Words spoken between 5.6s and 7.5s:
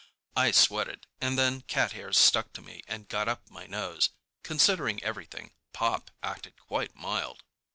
Pop acted quite mild.